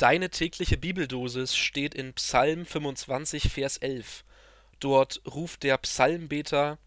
Deine 0.00 0.30
tägliche 0.30 0.78
Bibeldosis 0.78 1.54
steht 1.54 1.94
in 1.94 2.14
Psalm 2.14 2.64
25, 2.64 3.50
Vers 3.50 3.76
11. 3.76 4.24
Dort 4.78 5.20
ruft 5.26 5.62
der 5.62 5.76
Psalmbeter: 5.76 6.78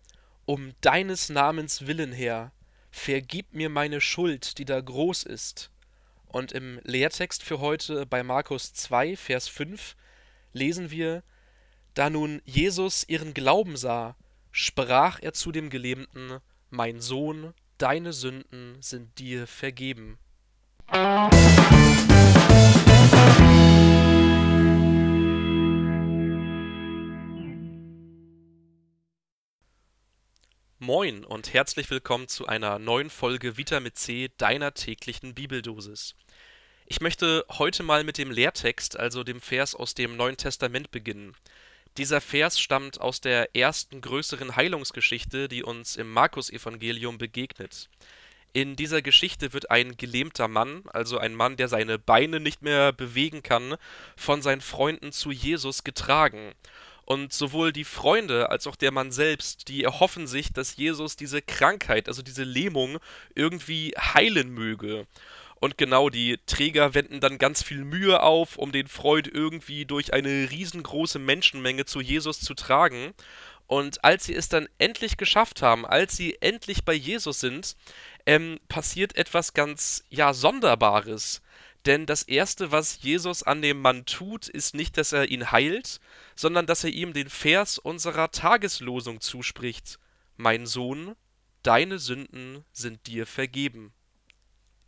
Um 0.45 0.73
deines 0.81 1.29
Namens 1.29 1.85
willen, 1.85 2.11
Herr, 2.11 2.51
vergib 2.89 3.53
mir 3.53 3.69
meine 3.69 4.01
Schuld, 4.01 4.57
die 4.57 4.65
da 4.65 4.81
groß 4.81 5.25
ist. 5.25 5.69
Und 6.25 6.53
im 6.53 6.79
Lehrtext 6.85 7.43
für 7.43 7.59
heute 7.59 8.07
bei 8.07 8.23
Markus 8.23 8.73
2, 8.73 9.15
Vers 9.15 9.47
5 9.47 9.95
lesen 10.51 10.89
wir: 10.89 11.21
Da 11.93 12.09
nun 12.09 12.41
Jesus 12.45 13.07
ihren 13.07 13.35
Glauben 13.35 13.77
sah, 13.77 14.15
sprach 14.51 15.19
er 15.21 15.33
zu 15.33 15.51
dem 15.51 15.69
Gelähmten: 15.69 16.39
Mein 16.71 16.99
Sohn, 16.99 17.53
deine 17.77 18.11
Sünden 18.11 18.81
sind 18.81 19.19
dir 19.19 19.45
vergeben. 19.45 20.17
Moin 30.85 31.23
und 31.23 31.53
herzlich 31.53 31.89
willkommen 31.89 32.27
zu 32.27 32.45
einer 32.45 32.77
neuen 32.77 33.09
Folge 33.09 33.55
Vitamin 33.55 33.93
C 33.93 34.29
deiner 34.37 34.73
täglichen 34.73 35.33
Bibeldosis. 35.33 36.13
Ich 36.87 36.99
möchte 36.99 37.45
heute 37.51 37.83
mal 37.83 38.03
mit 38.03 38.17
dem 38.17 38.29
Lehrtext, 38.29 38.99
also 38.99 39.23
dem 39.23 39.39
Vers 39.39 39.75
aus 39.75 39.93
dem 39.93 40.17
Neuen 40.17 40.35
Testament 40.35 40.91
beginnen. 40.91 41.37
Dieser 41.95 42.19
Vers 42.19 42.59
stammt 42.59 42.99
aus 42.99 43.21
der 43.21 43.55
ersten 43.55 44.01
größeren 44.01 44.57
Heilungsgeschichte, 44.57 45.47
die 45.47 45.63
uns 45.63 45.95
im 45.95 46.11
Markus-Evangelium 46.11 47.17
begegnet. 47.17 47.87
In 48.51 48.75
dieser 48.75 49.01
Geschichte 49.01 49.53
wird 49.53 49.71
ein 49.71 49.95
gelähmter 49.95 50.49
Mann, 50.49 50.83
also 50.91 51.17
ein 51.17 51.33
Mann, 51.33 51.55
der 51.55 51.69
seine 51.69 51.97
Beine 51.97 52.41
nicht 52.41 52.61
mehr 52.61 52.91
bewegen 52.91 53.41
kann, 53.41 53.77
von 54.17 54.41
seinen 54.41 54.59
Freunden 54.59 55.13
zu 55.13 55.31
Jesus 55.31 55.85
getragen. 55.85 56.53
Und 57.05 57.33
sowohl 57.33 57.73
die 57.73 57.83
Freunde 57.83 58.49
als 58.49 58.65
auch 58.65 58.75
der 58.75 58.91
Mann 58.91 59.11
selbst, 59.11 59.67
die 59.67 59.83
erhoffen 59.83 60.25
sich, 60.25 60.53
dass 60.53 60.77
Jesus 60.77 61.15
diese 61.15 61.41
Krankheit, 61.41 62.07
also 62.07 62.21
diese 62.21 62.43
Lähmung, 62.43 62.99
irgendwie 63.35 63.93
heilen 63.97 64.49
möge. 64.49 65.05
Und 65.63 65.77
genau, 65.77 66.09
die 66.09 66.39
Träger 66.45 66.93
wenden 66.93 67.21
dann 67.21 67.37
ganz 67.37 67.63
viel 67.63 67.85
Mühe 67.85 68.21
auf, 68.21 68.57
um 68.57 68.71
den 68.71 68.87
Freund 68.87 69.29
irgendwie 69.33 69.85
durch 69.85 70.13
eine 70.13 70.49
riesengroße 70.51 71.19
Menschenmenge 71.19 71.85
zu 71.85 72.01
Jesus 72.01 72.41
zu 72.41 72.53
tragen. 72.53 73.13
Und 73.67 74.03
als 74.03 74.25
sie 74.25 74.35
es 74.35 74.49
dann 74.49 74.67
endlich 74.77 75.15
geschafft 75.15 75.61
haben, 75.61 75.85
als 75.85 76.17
sie 76.17 76.37
endlich 76.41 76.83
bei 76.83 76.93
Jesus 76.93 77.39
sind, 77.39 77.77
ähm, 78.25 78.59
passiert 78.67 79.15
etwas 79.15 79.53
ganz, 79.53 80.03
ja, 80.09 80.33
Sonderbares. 80.33 81.41
Denn 81.85 82.05
das 82.05 82.23
Erste, 82.23 82.71
was 82.71 83.01
Jesus 83.01 83.43
an 83.43 83.61
dem 83.61 83.81
Mann 83.81 84.05
tut, 84.05 84.47
ist 84.47 84.73
nicht, 84.73 84.97
dass 84.97 85.11
er 85.11 85.29
ihn 85.29 85.51
heilt, 85.51 85.99
sondern 86.35 86.65
dass 86.65 86.83
er 86.83 86.91
ihm 86.91 87.11
den 87.13 87.29
Vers 87.29 87.77
unserer 87.77 88.31
Tageslosung 88.31 89.19
zuspricht. 89.19 89.99
Mein 90.37 90.65
Sohn, 90.65 91.15
deine 91.61 91.99
Sünden 91.99 92.63
sind 92.71 93.07
dir 93.07 93.27
vergeben. 93.27 93.93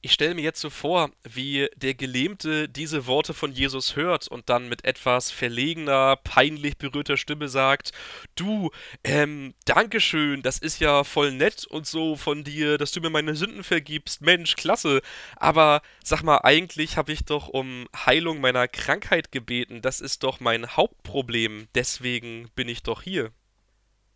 Ich 0.05 0.13
stelle 0.13 0.35
mir 0.35 0.43
jetzt 0.43 0.61
so 0.61 0.69
vor, 0.69 1.09
wie 1.23 1.67
der 1.77 1.95
Gelähmte 1.95 2.69
diese 2.69 3.07
Worte 3.07 3.33
von 3.33 3.51
Jesus 3.51 3.95
hört 3.95 4.27
und 4.27 4.49
dann 4.51 4.69
mit 4.69 4.85
etwas 4.85 5.31
verlegener, 5.31 6.15
peinlich 6.17 6.77
berührter 6.77 7.17
Stimme 7.17 7.49
sagt: 7.49 7.91
Du, 8.35 8.69
ähm, 9.03 9.55
Dankeschön, 9.65 10.43
das 10.43 10.59
ist 10.59 10.79
ja 10.79 11.03
voll 11.03 11.31
nett 11.31 11.65
und 11.65 11.87
so 11.87 12.15
von 12.15 12.43
dir, 12.43 12.77
dass 12.77 12.91
du 12.91 13.01
mir 13.01 13.09
meine 13.09 13.35
Sünden 13.35 13.63
vergibst. 13.63 14.21
Mensch, 14.21 14.55
klasse. 14.55 15.01
Aber 15.37 15.81
sag 16.03 16.21
mal, 16.21 16.37
eigentlich 16.43 16.97
habe 16.97 17.11
ich 17.11 17.25
doch 17.25 17.47
um 17.47 17.87
Heilung 18.05 18.41
meiner 18.41 18.67
Krankheit 18.67 19.31
gebeten. 19.31 19.81
Das 19.81 20.01
ist 20.01 20.21
doch 20.21 20.39
mein 20.39 20.67
Hauptproblem. 20.67 21.67
Deswegen 21.73 22.51
bin 22.53 22.69
ich 22.69 22.83
doch 22.83 23.01
hier. 23.01 23.31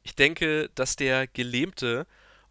Ich 0.04 0.14
denke, 0.14 0.70
dass 0.76 0.98
der 0.98 1.26
Gelähmte 1.26 2.06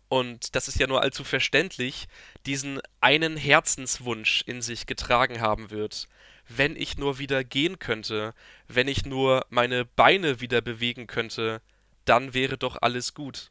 und 0.09 0.55
das 0.55 0.69
ist 0.69 0.79
ja 0.79 0.87
nur 0.87 1.03
allzu 1.03 1.25
verständlich, 1.25 2.09
diesen 2.47 2.81
einen 3.01 3.37
Herzenswunsch 3.37 4.43
in 4.47 4.63
sich 4.63 4.87
getragen 4.87 5.41
haben 5.41 5.71
wird. 5.71 6.09
Wenn 6.49 6.77
ich 6.77 6.97
nur 6.97 7.19
wieder 7.19 7.45
gehen 7.45 7.79
könnte, 7.79 8.35
wenn 8.69 8.89
ich 8.89 9.05
nur 9.05 9.45
meine 9.51 9.85
Beine 9.85 10.41
wieder 10.41 10.63
bewegen 10.63 11.07
könnte, 11.07 11.61
dann 12.07 12.33
wäre 12.33 12.57
doch 12.57 12.79
alles 12.81 13.13
gut. 13.13 13.51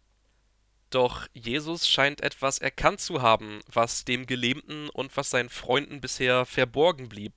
Doch 0.90 1.28
Jesus 1.34 1.88
scheint 1.88 2.22
etwas 2.22 2.57
erkannt 2.59 3.01
zu 3.01 3.22
haben, 3.22 3.59
was 3.72 4.06
dem 4.06 4.25
Gelähmten 4.25 4.89
und 4.89 5.16
was 5.16 5.29
seinen 5.29 5.50
Freunden 5.50 6.01
bisher 6.01 6.45
verborgen 6.45 7.09
blieb. 7.09 7.34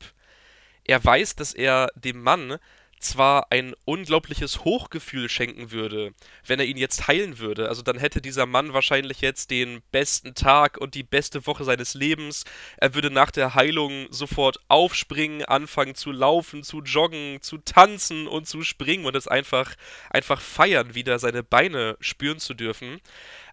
Er 0.84 1.04
weiß, 1.04 1.37
dass 1.37 1.52
er 1.52 1.88
dem 1.94 2.22
Mann 2.22 2.58
zwar 3.00 3.50
ein 3.50 3.75
unglaubliches 3.84 4.65
Hochgefühl 4.65 5.28
schenken 5.28 5.71
würde, 5.71 6.12
wenn 6.47 6.61
er 6.61 6.66
ihn 6.66 6.77
jetzt 6.77 7.09
heilen 7.09 7.38
würde. 7.38 7.69
Also 7.69 7.83
dann 7.83 7.99
hätte 7.99 8.21
dieser 8.21 8.47
Mann 8.47 8.72
wahrscheinlich 8.72 9.21
jetzt 9.21 9.50
den 9.50 9.83
besten 9.91 10.34
Tag 10.34 10.78
und 10.78 10.94
die 10.94 11.03
beste 11.03 11.47
Woche 11.47 11.65
seines 11.65 11.94
Lebens. 11.94 12.44
Er 12.77 12.94
würde 12.94 13.11
nach 13.11 13.31
der 13.31 13.55
Heilung 13.55 14.06
sofort 14.11 14.61
aufspringen, 14.69 15.44
anfangen 15.44 15.94
zu 15.94 16.12
laufen, 16.12 16.62
zu 16.62 16.83
joggen, 16.83 17.41
zu 17.41 17.59
tanzen 17.59 18.28
und 18.28 18.47
zu 18.47 18.62
springen 18.62 19.06
und 19.06 19.17
es 19.17 19.27
einfach, 19.27 19.75
einfach 20.11 20.41
feiern, 20.41 20.94
wieder 20.94 21.19
seine 21.19 21.43
Beine 21.43 21.97
spüren 22.00 22.38
zu 22.38 22.55
dürfen. 22.55 23.00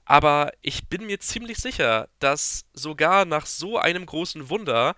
Aber 0.04 0.52
ich 0.62 0.88
bin 0.88 1.06
mir 1.06 1.20
ziemlich 1.20 1.58
sicher, 1.58 2.08
dass 2.20 2.66
sogar 2.74 3.26
nach 3.26 3.46
so 3.46 3.78
einem 3.78 4.06
großen 4.06 4.50
Wunder 4.50 4.96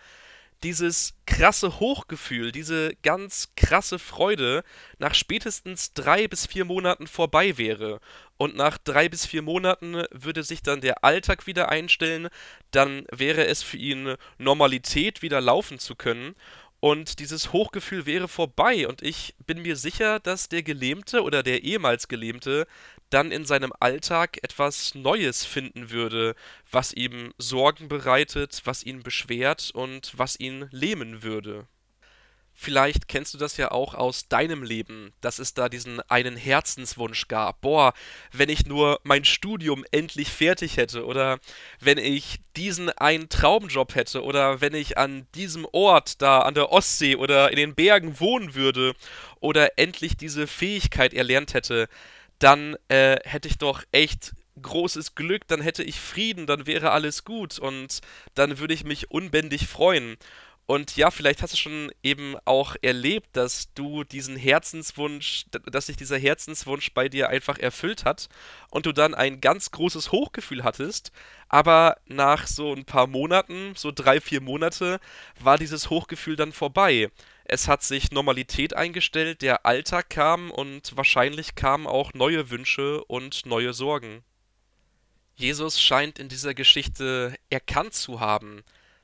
dieses 0.64 1.14
krasse 1.26 1.80
Hochgefühl, 1.80 2.52
diese 2.52 2.94
ganz 3.02 3.50
krasse 3.56 4.00
Freude 4.00 4.64
nach 4.98 5.14
spätestens 5.14 5.94
drei 5.94 6.28
bis 6.28 6.46
vier 6.46 6.66
Monaten 6.66 7.08
vorbei 7.08 7.58
wäre. 7.58 8.00
Und 8.38 8.56
nach 8.56 8.78
drei 8.78 9.10
bis 9.10 9.26
vier 9.26 9.42
Monaten 9.42 10.04
würde 10.12 10.44
sich 10.44 10.62
dann 10.62 10.82
der 10.82 11.04
Alltag 11.04 11.48
wieder 11.48 11.70
einstellen, 11.70 12.30
dann 12.72 13.06
wäre 13.12 13.46
es 13.48 13.64
für 13.64 13.78
ihn 13.78 14.16
Normalität, 14.38 15.22
wieder 15.22 15.42
laufen 15.42 15.80
zu 15.80 15.96
können. 15.96 16.36
Und 16.80 17.20
dieses 17.20 17.52
Hochgefühl 17.52 18.06
wäre 18.06 18.28
vorbei. 18.28 18.88
Und 18.88 19.02
ich 19.02 19.36
bin 19.46 19.62
mir 19.62 19.76
sicher, 19.76 20.20
dass 20.20 20.50
der 20.50 20.64
Gelähmte 20.64 21.24
oder 21.24 21.44
der 21.44 21.64
ehemals 21.64 22.08
Gelähmte 22.08 22.68
dann 23.10 23.32
in 23.32 23.46
seinem 23.46 23.74
Alltag 23.80 24.38
etwas 24.44 24.96
Neues 24.96 25.44
finden 25.46 25.90
würde, 25.90 26.36
was 26.72 26.94
ihm 26.94 27.34
Sorgen 27.38 27.88
bereitet, 27.88 28.62
was 28.66 28.84
ihn 28.84 29.04
beschwert 29.04 29.72
und 29.74 30.14
was 30.18 30.40
ihn 30.40 30.70
lähmen 30.72 31.24
würde. 31.24 31.68
Vielleicht 32.62 33.08
kennst 33.08 33.34
du 33.34 33.38
das 33.38 33.56
ja 33.56 33.72
auch 33.72 33.94
aus 33.94 34.28
deinem 34.28 34.64
Leben, 34.64 35.14
dass 35.22 35.40
es 35.40 35.54
da 35.54 35.70
diesen 35.70 36.02
einen 36.10 36.36
Herzenswunsch 36.36 37.30
gab. 37.30 37.62
Boah, 37.62 37.94
wenn 38.34 38.50
ich 38.50 38.66
nur 38.66 39.00
mein 39.04 39.24
Studium 39.24 39.86
endlich 39.92 40.28
fertig 40.28 40.76
hätte 40.76 41.06
oder 41.06 41.40
wenn 41.80 41.98
ich 41.98 42.42
diesen 42.58 42.90
einen 42.90 43.30
Traumjob 43.30 43.96
hätte 43.96 44.26
oder 44.26 44.60
wenn 44.60 44.74
ich 44.74 44.98
an 44.98 45.26
diesem 45.36 45.66
Ort 45.72 46.22
da 46.22 46.40
an 46.40 46.54
der 46.54 46.70
Ostsee 46.74 47.16
oder 47.16 47.50
in 47.50 47.56
den 47.56 47.76
Bergen 47.76 48.20
wohnen 48.20 48.56
würde 48.56 48.94
oder 49.40 49.80
endlich 49.80 50.18
diese 50.18 50.46
Fähigkeit 50.46 51.14
erlernt 51.14 51.54
hätte, 51.54 51.88
dann 52.40 52.76
äh, 52.90 53.20
hätte 53.24 53.48
ich 53.48 53.58
doch 53.58 53.84
echt 53.94 54.34
großes 54.62 55.16
Glück, 55.16 55.48
dann 55.48 55.62
hätte 55.62 55.84
ich 55.84 56.00
Frieden, 56.00 56.46
dann 56.46 56.68
wäre 56.68 56.92
alles 56.92 57.24
gut 57.24 57.58
und 57.58 58.02
dann 58.36 58.60
würde 58.60 58.74
ich 58.74 58.84
mich 58.84 59.12
unbändig 59.12 59.68
freuen. 59.68 60.18
Und 60.70 60.96
ja, 60.98 61.10
vielleicht 61.10 61.42
hast 61.42 61.54
du 61.54 61.58
schon 61.58 61.92
eben 62.04 62.36
auch 62.46 62.76
erlebt, 62.84 63.30
dass 63.36 63.74
du 63.74 64.04
diesen 64.04 64.36
Herzenswunsch, 64.36 65.46
dass 65.66 65.88
sich 65.88 65.98
dieser 65.98 66.20
Herzenswunsch 66.20 66.94
bei 66.94 67.10
dir 67.10 67.30
einfach 67.30 67.58
erfüllt 67.58 68.06
hat 68.06 68.30
und 68.70 68.86
du 68.86 68.92
dann 68.92 69.16
ein 69.16 69.42
ganz 69.42 69.72
großes 69.72 70.12
Hochgefühl 70.12 70.64
hattest, 70.64 71.12
aber 71.48 71.98
nach 72.06 72.46
so 72.46 72.72
ein 72.72 72.86
paar 72.86 73.08
Monaten, 73.08 73.74
so 73.76 73.92
drei, 73.92 74.22
vier 74.22 74.42
Monate, 74.42 75.00
war 75.40 75.58
dieses 75.58 75.90
Hochgefühl 75.90 76.36
dann 76.36 76.52
vorbei. 76.52 77.10
Es 77.46 77.68
hat 77.68 77.82
sich 77.82 78.12
Normalität 78.12 78.76
eingestellt, 78.76 79.42
der 79.42 79.66
Alltag 79.66 80.12
kam 80.12 80.52
und 80.52 80.96
wahrscheinlich 80.96 81.56
kamen 81.56 81.88
auch 81.88 82.14
neue 82.14 82.52
Wünsche 82.52 83.04
und 83.06 83.48
neue 83.48 83.74
Sorgen. 83.74 84.24
Jesus 85.34 85.82
scheint 85.82 86.20
in 86.20 86.30
dieser 86.30 86.54
Geschichte 86.54 87.34
erkannt 87.50 87.96
zu 87.96 88.20
haben, 88.20 88.64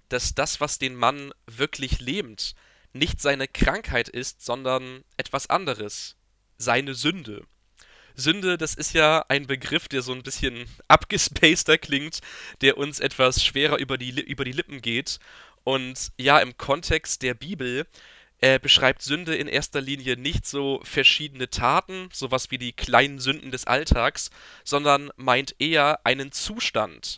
dass 0.09 0.35
das, 0.35 0.61
was 0.61 0.77
den 0.77 0.95
Mann 0.95 1.33
wirklich 1.47 1.99
lähmt, 1.99 2.55
nicht 2.93 3.21
seine 3.21 3.47
Krankheit 3.47 4.09
ist, 4.09 4.43
sondern 4.43 5.03
etwas 5.17 5.49
anderes, 5.49 6.15
seine 6.57 6.93
Sünde. 6.93 7.45
Sünde, 8.15 8.57
das 8.57 8.75
ist 8.75 8.93
ja 8.93 9.25
ein 9.27 9.45
Begriff, 9.45 9.87
der 9.89 10.01
so 10.01 10.13
ein 10.13 10.23
bisschen 10.23 10.65
abgespaceter 10.87 11.77
klingt, 11.77 12.19
der 12.61 12.77
uns 12.77 12.99
etwas 12.99 13.43
schwerer 13.43 13.77
über 13.77 13.97
die, 13.97 14.21
über 14.21 14.45
die 14.45 14.53
Lippen 14.53 14.81
geht. 14.81 15.19
Und 15.63 16.11
ja, 16.17 16.39
im 16.39 16.57
Kontext 16.57 17.21
der 17.23 17.33
Bibel 17.33 17.85
äh, 18.39 18.59
beschreibt 18.59 19.01
Sünde 19.01 19.35
in 19.35 19.47
erster 19.47 19.81
Linie 19.81 20.17
nicht 20.17 20.45
so 20.45 20.79
verschiedene 20.83 21.49
Taten, 21.49 22.09
sowas 22.13 22.51
wie 22.51 22.57
die 22.57 22.73
kleinen 22.73 23.19
Sünden 23.19 23.51
des 23.51 23.65
Alltags, 23.65 24.29
sondern 24.63 25.11
meint 25.15 25.55
eher 25.59 26.05
einen 26.05 26.31
Zustand. 26.31 27.17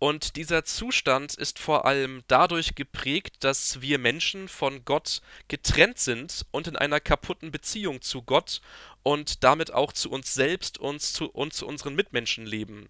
Und 0.00 0.36
dieser 0.36 0.64
Zustand 0.64 1.34
ist 1.34 1.58
vor 1.58 1.84
allem 1.84 2.22
dadurch 2.26 2.74
geprägt, 2.74 3.44
dass 3.44 3.82
wir 3.82 3.98
Menschen 3.98 4.48
von 4.48 4.82
Gott 4.86 5.20
getrennt 5.48 5.98
sind 5.98 6.46
und 6.52 6.66
in 6.66 6.76
einer 6.76 7.00
kaputten 7.00 7.52
Beziehung 7.52 8.00
zu 8.00 8.22
Gott 8.22 8.62
und 9.02 9.44
damit 9.44 9.74
auch 9.74 9.92
zu 9.92 10.10
uns 10.10 10.32
selbst 10.32 10.78
und 10.78 11.02
zu, 11.02 11.30
und 11.30 11.52
zu 11.52 11.66
unseren 11.66 11.94
Mitmenschen 11.94 12.46
leben. 12.46 12.88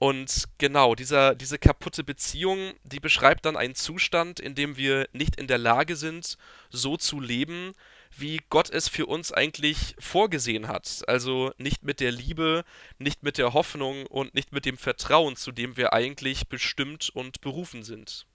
Und 0.00 0.48
genau, 0.58 0.96
dieser, 0.96 1.36
diese 1.36 1.60
kaputte 1.60 2.02
Beziehung, 2.02 2.72
die 2.82 2.98
beschreibt 2.98 3.46
dann 3.46 3.56
einen 3.56 3.76
Zustand, 3.76 4.40
in 4.40 4.56
dem 4.56 4.76
wir 4.76 5.08
nicht 5.12 5.36
in 5.36 5.46
der 5.46 5.58
Lage 5.58 5.94
sind, 5.94 6.38
so 6.70 6.96
zu 6.96 7.20
leben, 7.20 7.72
wie 8.16 8.40
Gott 8.50 8.70
es 8.70 8.88
für 8.88 9.06
uns 9.06 9.32
eigentlich 9.32 9.94
vorgesehen 9.98 10.68
hat. 10.68 11.02
Also 11.06 11.52
nicht 11.58 11.82
mit 11.82 12.00
der 12.00 12.12
Liebe, 12.12 12.64
nicht 12.98 13.22
mit 13.22 13.38
der 13.38 13.52
Hoffnung 13.52 14.06
und 14.06 14.34
nicht 14.34 14.52
mit 14.52 14.64
dem 14.64 14.76
Vertrauen, 14.76 15.36
zu 15.36 15.52
dem 15.52 15.76
wir 15.76 15.92
eigentlich 15.92 16.48
bestimmt 16.48 17.10
und 17.10 17.40
berufen 17.40 17.82
sind. 17.82 18.26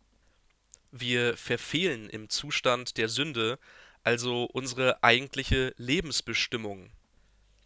Wir 0.91 1.37
verfehlen 1.37 2.09
im 2.09 2.29
Zustand 2.29 2.97
der 2.97 3.09
Sünde 3.09 3.59
also 4.07 4.45
unsere 4.45 5.03
eigentliche 5.03 5.73
Lebensbestimmung. 5.75 6.89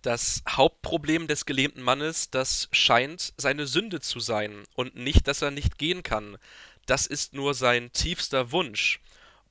Das 0.02 0.42
Hauptproblem 0.50 1.28
des 1.28 1.46
gelähmten 1.46 1.84
Mannes, 1.84 2.32
das 2.32 2.68
scheint 2.72 3.34
seine 3.38 3.68
Sünde 3.68 4.00
zu 4.00 4.20
sein 4.20 4.64
und 4.74 4.96
nicht, 4.96 5.28
dass 5.28 5.44
er 5.44 5.52
nicht 5.52 5.78
gehen 5.78 6.02
kann. 6.02 6.40
Das 6.88 7.06
ist 7.06 7.34
nur 7.34 7.54
sein 7.54 7.92
tiefster 7.94 8.52
Wunsch. 8.52 9.00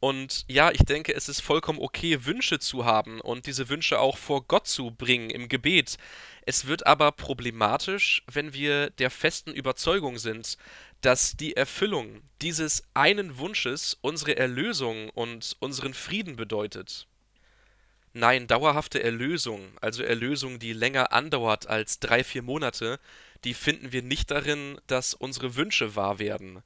Und 0.01 0.47
ja, 0.49 0.71
ich 0.71 0.81
denke, 0.85 1.15
es 1.15 1.29
ist 1.29 1.43
vollkommen 1.43 1.79
okay, 1.79 2.25
Wünsche 2.25 2.59
zu 2.59 2.87
haben 2.87 3.21
und 3.21 3.47
diese 3.47 3.69
Wünsche 3.69 4.01
auch 4.01 4.17
vor 4.17 4.45
Gott 4.45 4.67
zu 4.67 4.91
bringen 4.93 5.29
im 5.29 5.49
Gebet. 5.49 5.99
Es 6.47 6.67
wird 6.67 6.87
aber 6.87 7.13
problematisch, 7.13 8.23
wenn 8.27 8.55
wir 8.55 8.89
der 8.89 9.11
festen 9.11 9.53
Überzeugung 9.53 10.17
sind, 10.19 10.57
dass 11.03 11.37
die 11.37 11.55
Erfüllung 11.55 12.23
dieses 12.41 12.83
einen 12.95 13.37
Wunsches 13.37 13.99
unsere 14.01 14.39
Erlösung 14.39 15.11
und 15.11 15.57
unseren 15.61 15.93
Frieden 15.93 16.35
bedeutet. 16.37 17.07
Nein, 18.15 18.47
dauerhafte 18.47 19.03
Erlösung, 19.03 19.71
also 19.83 20.03
Erlösung, 20.03 20.59
die 20.59 20.73
länger 20.73 21.13
andauert 21.13 21.69
als 21.69 22.01
drei, 22.01 22.25
vier 22.25 22.43
Monate, 22.43 22.99
die 23.45 23.55
finden 23.55 23.93
wir 23.93 24.03
nicht 24.03 24.31
darin, 24.31 24.81
dass 24.87 25.13
unsere 25.13 25.57
Wünsche 25.57 25.95
wahr 25.95 26.19
werden 26.19 26.63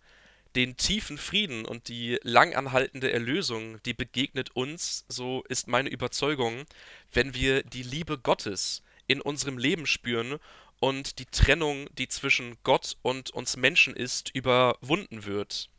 den 0.56 0.76
tiefen 0.76 1.18
Frieden 1.18 1.64
und 1.64 1.88
die 1.88 2.18
langanhaltende 2.22 3.12
Erlösung, 3.12 3.82
die 3.84 3.94
begegnet 3.94 4.54
uns, 4.54 5.04
so 5.08 5.42
ist 5.48 5.68
meine 5.68 5.88
Überzeugung, 5.88 6.64
wenn 7.12 7.34
wir 7.34 7.62
die 7.62 7.82
Liebe 7.82 8.18
Gottes 8.18 8.82
in 9.06 9.20
unserem 9.20 9.58
Leben 9.58 9.86
spüren 9.86 10.38
und 10.80 11.18
die 11.18 11.26
Trennung, 11.26 11.88
die 11.96 12.08
zwischen 12.08 12.56
Gott 12.62 12.96
und 13.02 13.30
uns 13.30 13.56
Menschen 13.56 13.96
ist, 13.96 14.30
überwunden 14.34 15.24
wird. 15.24 15.70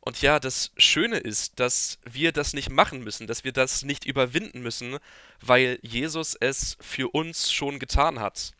Und 0.00 0.22
ja, 0.22 0.40
das 0.40 0.72
Schöne 0.78 1.18
ist, 1.18 1.60
dass 1.60 1.98
wir 2.04 2.32
das 2.32 2.54
nicht 2.54 2.70
machen 2.70 3.04
müssen, 3.04 3.26
dass 3.26 3.44
wir 3.44 3.52
das 3.52 3.82
nicht 3.82 4.06
überwinden 4.06 4.62
müssen, 4.62 4.98
weil 5.40 5.78
Jesus 5.82 6.34
es 6.34 6.78
für 6.80 7.08
uns 7.08 7.52
schon 7.52 7.78
getan 7.78 8.18
hat. 8.20 8.52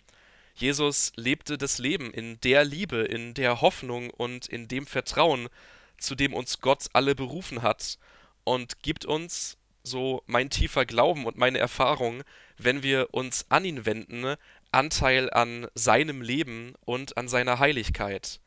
Jesus 0.58 1.12
lebte 1.14 1.56
das 1.56 1.78
Leben 1.78 2.10
in 2.12 2.40
der 2.40 2.64
Liebe, 2.64 3.02
in 3.02 3.32
der 3.34 3.60
Hoffnung 3.60 4.10
und 4.10 4.46
in 4.48 4.66
dem 4.66 4.86
Vertrauen, 4.86 5.48
zu 5.98 6.16
dem 6.16 6.34
uns 6.34 6.60
Gott 6.60 6.86
alle 6.92 7.14
berufen 7.14 7.62
hat 7.62 7.98
und 8.42 8.82
gibt 8.82 9.04
uns, 9.04 9.56
so 9.84 10.22
mein 10.26 10.50
tiefer 10.50 10.84
Glauben 10.84 11.26
und 11.26 11.38
meine 11.38 11.58
Erfahrung, 11.58 12.22
wenn 12.56 12.82
wir 12.82 13.14
uns 13.14 13.46
an 13.48 13.64
ihn 13.64 13.86
wenden, 13.86 14.34
Anteil 14.72 15.30
an 15.30 15.68
seinem 15.74 16.22
Leben 16.22 16.74
und 16.84 17.16
an 17.16 17.28
seiner 17.28 17.60
Heiligkeit. 17.60 18.40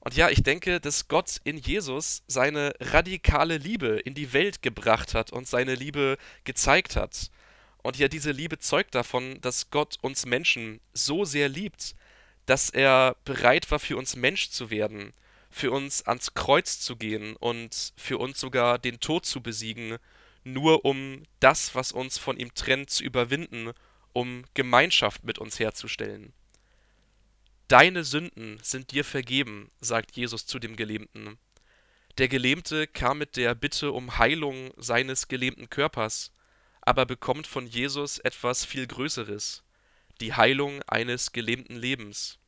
Und 0.00 0.16
ja, 0.16 0.30
ich 0.30 0.42
denke, 0.42 0.80
dass 0.80 1.08
Gott 1.08 1.40
in 1.44 1.58
Jesus 1.58 2.22
seine 2.26 2.72
radikale 2.80 3.58
Liebe 3.58 4.00
in 4.04 4.14
die 4.14 4.32
Welt 4.32 4.62
gebracht 4.62 5.14
hat 5.14 5.32
und 5.32 5.46
seine 5.46 5.74
Liebe 5.74 6.18
gezeigt 6.44 6.96
hat. 6.96 7.30
Und 7.82 7.98
ja, 7.98 8.08
diese 8.08 8.30
Liebe 8.30 8.58
zeugt 8.58 8.94
davon, 8.94 9.40
dass 9.40 9.70
Gott 9.70 9.96
uns 10.00 10.24
Menschen 10.24 10.80
so 10.92 11.24
sehr 11.24 11.48
liebt, 11.48 11.94
dass 12.46 12.70
er 12.70 13.16
bereit 13.24 13.70
war, 13.70 13.78
für 13.78 13.96
uns 13.96 14.16
Mensch 14.16 14.50
zu 14.50 14.70
werden, 14.70 15.12
für 15.50 15.70
uns 15.70 16.02
ans 16.06 16.34
Kreuz 16.34 16.80
zu 16.80 16.96
gehen 16.96 17.36
und 17.36 17.92
für 17.96 18.18
uns 18.18 18.40
sogar 18.40 18.78
den 18.78 19.00
Tod 19.00 19.26
zu 19.26 19.42
besiegen, 19.42 19.98
nur 20.44 20.84
um 20.84 21.24
das, 21.40 21.74
was 21.74 21.92
uns 21.92 22.18
von 22.18 22.38
ihm 22.38 22.54
trennt, 22.54 22.90
zu 22.90 23.04
überwinden, 23.04 23.72
um 24.12 24.44
Gemeinschaft 24.54 25.24
mit 25.24 25.38
uns 25.38 25.58
herzustellen. 25.58 26.32
Deine 27.68 28.04
Sünden 28.04 28.58
sind 28.62 28.92
dir 28.92 29.04
vergeben, 29.04 29.70
sagt 29.80 30.16
Jesus 30.16 30.46
zu 30.46 30.58
dem 30.58 30.76
Gelähmten. 30.76 31.38
Der 32.18 32.28
Gelähmte 32.28 32.86
kam 32.86 33.18
mit 33.18 33.36
der 33.36 33.54
Bitte 33.54 33.92
um 33.92 34.18
Heilung 34.18 34.72
seines 34.76 35.28
gelähmten 35.28 35.70
Körpers, 35.70 36.32
aber 36.82 37.06
bekommt 37.06 37.46
von 37.46 37.66
Jesus 37.66 38.18
etwas 38.18 38.64
viel 38.64 38.86
Größeres, 38.86 39.62
die 40.20 40.34
Heilung 40.34 40.82
eines 40.82 41.32
gelähmten 41.32 41.76
Lebens. 41.76 42.38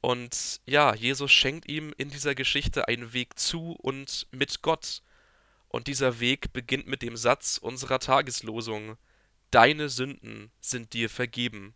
Und 0.00 0.60
ja, 0.64 0.94
Jesus 0.94 1.32
schenkt 1.32 1.68
ihm 1.68 1.92
in 1.96 2.10
dieser 2.10 2.34
Geschichte 2.34 2.86
einen 2.86 3.12
Weg 3.12 3.38
zu 3.38 3.72
und 3.72 4.28
mit 4.30 4.62
Gott. 4.62 5.02
Und 5.68 5.86
dieser 5.86 6.20
Weg 6.20 6.52
beginnt 6.52 6.86
mit 6.86 7.02
dem 7.02 7.16
Satz 7.16 7.58
unserer 7.58 7.98
Tageslosung 7.98 8.96
Deine 9.50 9.88
Sünden 9.88 10.50
sind 10.60 10.92
dir 10.92 11.08
vergeben. 11.08 11.74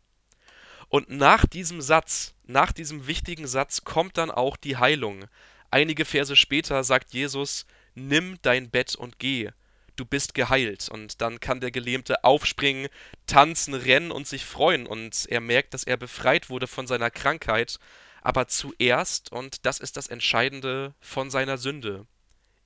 Und 0.90 1.08
nach 1.08 1.46
diesem 1.46 1.80
Satz, 1.80 2.34
nach 2.44 2.70
diesem 2.70 3.06
wichtigen 3.06 3.46
Satz 3.46 3.82
kommt 3.82 4.18
dann 4.18 4.30
auch 4.30 4.58
die 4.58 4.76
Heilung. 4.76 5.24
Einige 5.70 6.04
Verse 6.04 6.36
später 6.36 6.84
sagt 6.84 7.14
Jesus, 7.14 7.64
Nimm 7.94 8.38
dein 8.42 8.70
Bett 8.70 8.94
und 8.94 9.18
geh 9.18 9.50
du 9.96 10.04
bist 10.04 10.34
geheilt. 10.34 10.88
Und 10.88 11.20
dann 11.20 11.40
kann 11.40 11.60
der 11.60 11.70
Gelähmte 11.70 12.24
aufspringen, 12.24 12.88
tanzen, 13.26 13.74
rennen 13.74 14.10
und 14.10 14.26
sich 14.26 14.44
freuen. 14.44 14.86
Und 14.86 15.26
er 15.28 15.40
merkt, 15.40 15.74
dass 15.74 15.84
er 15.84 15.96
befreit 15.96 16.50
wurde 16.50 16.66
von 16.66 16.86
seiner 16.86 17.10
Krankheit, 17.10 17.78
aber 18.22 18.46
zuerst, 18.46 19.32
und 19.32 19.66
das 19.66 19.78
ist 19.78 19.96
das 19.96 20.06
Entscheidende, 20.06 20.94
von 21.00 21.30
seiner 21.30 21.58
Sünde. 21.58 22.06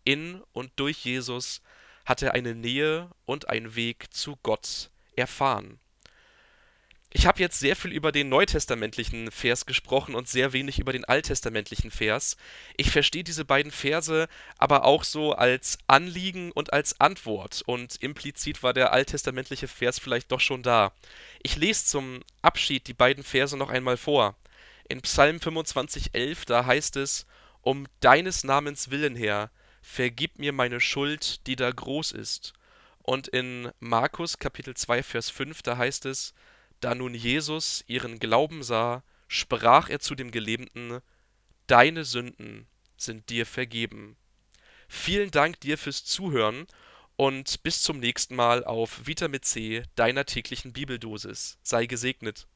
In 0.04 0.42
und 0.52 0.70
durch 0.76 1.04
Jesus 1.04 1.62
hat 2.04 2.22
er 2.22 2.34
eine 2.34 2.54
Nähe 2.54 3.10
und 3.24 3.48
einen 3.48 3.74
Weg 3.74 4.12
zu 4.12 4.36
Gott 4.42 4.90
erfahren. 5.16 5.80
Ich 7.10 7.26
habe 7.26 7.40
jetzt 7.40 7.60
sehr 7.60 7.76
viel 7.76 7.92
über 7.92 8.10
den 8.10 8.28
neutestamentlichen 8.28 9.30
Vers 9.30 9.64
gesprochen 9.64 10.14
und 10.14 10.28
sehr 10.28 10.52
wenig 10.52 10.80
über 10.80 10.92
den 10.92 11.04
alttestamentlichen 11.04 11.90
Vers. 11.90 12.36
Ich 12.76 12.90
verstehe 12.90 13.22
diese 13.22 13.44
beiden 13.44 13.70
Verse 13.70 14.28
aber 14.58 14.84
auch 14.84 15.04
so 15.04 15.32
als 15.32 15.78
Anliegen 15.86 16.50
und 16.52 16.72
als 16.72 17.00
Antwort 17.00 17.62
und 17.64 18.02
implizit 18.02 18.62
war 18.62 18.72
der 18.72 18.92
alttestamentliche 18.92 19.68
Vers 19.68 20.00
vielleicht 20.00 20.32
doch 20.32 20.40
schon 20.40 20.62
da. 20.62 20.92
Ich 21.42 21.56
lese 21.56 21.86
zum 21.86 22.20
Abschied 22.42 22.88
die 22.88 22.94
beiden 22.94 23.22
Verse 23.22 23.56
noch 23.56 23.70
einmal 23.70 23.96
vor. 23.96 24.34
In 24.88 25.00
Psalm 25.00 25.36
25,11, 25.36 26.46
da 26.46 26.66
heißt 26.66 26.96
es: 26.96 27.26
Um 27.62 27.86
deines 28.00 28.42
Namens 28.42 28.90
willen 28.90 29.14
her, 29.14 29.50
vergib 29.80 30.38
mir 30.38 30.52
meine 30.52 30.80
Schuld, 30.80 31.46
die 31.46 31.56
da 31.56 31.70
groß 31.70 32.12
ist. 32.12 32.52
Und 33.02 33.28
in 33.28 33.70
Markus 33.78 34.38
Kapitel 34.38 34.74
2, 34.74 35.04
Vers 35.04 35.30
5, 35.30 35.62
da 35.62 35.76
heißt 35.76 36.06
es: 36.06 36.34
da 36.80 36.94
nun 36.94 37.14
Jesus 37.14 37.84
ihren 37.86 38.18
Glauben 38.18 38.62
sah, 38.62 39.02
sprach 39.28 39.88
er 39.88 40.00
zu 40.00 40.14
dem 40.14 40.30
Gelähmten, 40.30 41.00
Deine 41.66 42.04
Sünden 42.04 42.66
sind 42.96 43.28
dir 43.28 43.44
vergeben. 43.44 44.16
Vielen 44.88 45.32
Dank 45.32 45.60
dir 45.60 45.78
fürs 45.78 46.04
Zuhören 46.04 46.66
und 47.16 47.62
bis 47.62 47.82
zum 47.82 47.98
nächsten 47.98 48.36
Mal 48.36 48.64
auf 48.64 49.06
Vitamin 49.06 49.42
C, 49.42 49.82
deiner 49.96 50.26
täglichen 50.26 50.72
Bibeldosis. 50.72 51.58
Sei 51.62 51.86
gesegnet. 51.86 52.46